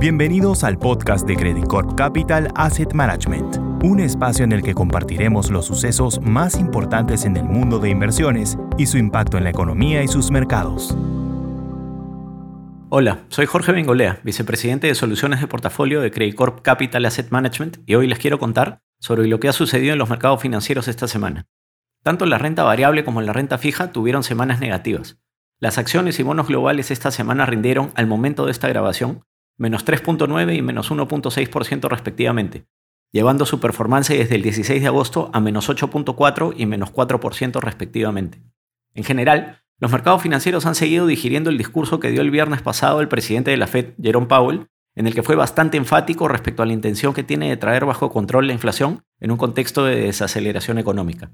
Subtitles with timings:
[0.00, 5.50] Bienvenidos al podcast de Credit Corp Capital Asset Management, un espacio en el que compartiremos
[5.50, 10.04] los sucesos más importantes en el mundo de inversiones y su impacto en la economía
[10.04, 10.96] y sus mercados.
[12.90, 17.78] Hola, soy Jorge Bengolea, vicepresidente de soluciones de portafolio de Credit Corp Capital Asset Management,
[17.84, 21.08] y hoy les quiero contar sobre lo que ha sucedido en los mercados financieros esta
[21.08, 21.48] semana.
[22.04, 25.18] Tanto la renta variable como la renta fija tuvieron semanas negativas.
[25.58, 29.24] Las acciones y bonos globales esta semana rindieron, al momento de esta grabación,
[29.58, 32.66] menos 3.9 y menos 1.6% respectivamente,
[33.12, 38.40] llevando su performance desde el 16 de agosto a menos 8.4 y menos 4% respectivamente.
[38.94, 43.00] En general, los mercados financieros han seguido digiriendo el discurso que dio el viernes pasado
[43.00, 46.66] el presidente de la Fed, Jerome Powell, en el que fue bastante enfático respecto a
[46.66, 50.78] la intención que tiene de traer bajo control la inflación en un contexto de desaceleración
[50.78, 51.30] económica.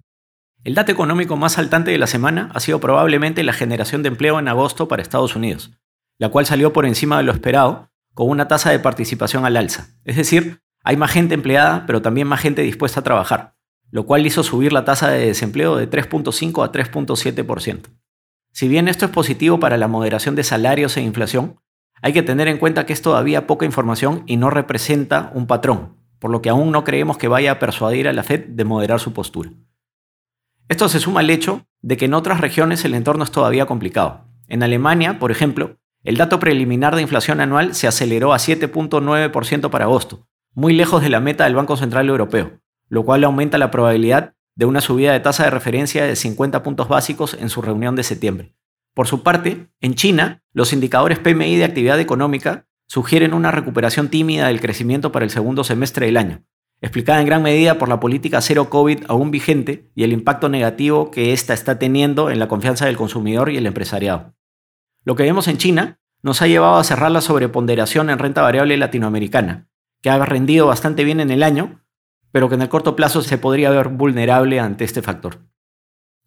[0.65, 4.39] El dato económico más saltante de la semana ha sido probablemente la generación de empleo
[4.39, 5.73] en agosto para Estados Unidos,
[6.19, 9.89] la cual salió por encima de lo esperado, con una tasa de participación al alza.
[10.05, 13.57] Es decir, hay más gente empleada, pero también más gente dispuesta a trabajar,
[13.91, 17.91] lo cual hizo subir la tasa de desempleo de 3.5 a 3.7%.
[18.53, 21.61] Si bien esto es positivo para la moderación de salarios e inflación,
[22.03, 25.97] hay que tener en cuenta que es todavía poca información y no representa un patrón,
[26.19, 29.01] por lo que aún no creemos que vaya a persuadir a la Fed de moderar
[29.01, 29.51] su postura.
[30.69, 34.25] Esto se suma al hecho de que en otras regiones el entorno es todavía complicado.
[34.49, 39.87] En Alemania, por ejemplo, el dato preliminar de inflación anual se aceleró a 7.9% para
[39.87, 44.35] agosto, muy lejos de la meta del Banco Central Europeo, lo cual aumenta la probabilidad
[44.55, 48.03] de una subida de tasa de referencia de 50 puntos básicos en su reunión de
[48.03, 48.55] septiembre.
[48.93, 54.49] Por su parte, en China, los indicadores PMI de actividad económica sugieren una recuperación tímida
[54.49, 56.45] del crecimiento para el segundo semestre del año,
[56.83, 61.11] explicada en gran medida por la política cero COVID aún vigente y el impacto negativo
[61.11, 64.35] que ésta está teniendo en la confianza del consumidor y el empresariado.
[65.05, 68.77] Lo que vemos en China nos ha llevado a cerrar la sobreponderación en renta variable
[68.77, 69.69] latinoamericana,
[70.03, 71.85] que ha rendido bastante bien en el año,
[72.33, 75.41] pero que en el corto plazo se podría ver vulnerable ante este factor.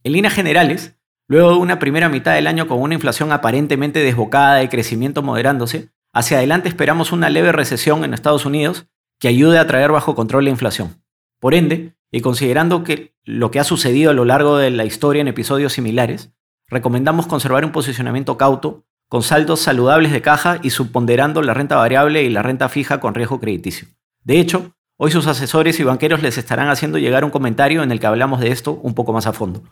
[0.04, 0.96] En líneas generales,
[1.28, 5.90] luego de una primera mitad del año con una inflación aparentemente desbocada y crecimiento moderándose,
[6.14, 8.88] hacia adelante esperamos una leve recesión en Estados Unidos
[9.20, 11.04] que ayude a traer bajo control la inflación.
[11.40, 15.22] Por ende, y considerando que lo que ha sucedido a lo largo de la historia
[15.22, 16.32] en episodios similares,
[16.68, 22.24] recomendamos conservar un posicionamiento cauto, con saldos saludables de caja y subponderando la renta variable
[22.24, 23.88] y la renta fija con riesgo crediticio.
[24.24, 28.00] De hecho, hoy sus asesores y banqueros les estarán haciendo llegar un comentario en el
[28.00, 29.64] que hablamos de esto un poco más a fondo.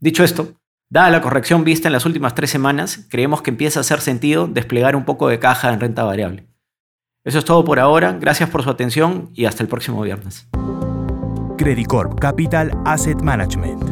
[0.00, 0.54] Dicho esto,
[0.90, 4.48] dada la corrección vista en las últimas tres semanas, creemos que empieza a hacer sentido
[4.48, 6.48] desplegar un poco de caja en renta variable.
[7.24, 10.48] Eso es todo por ahora, gracias por su atención y hasta el próximo viernes.
[11.56, 13.91] Credit Corp Capital Asset Management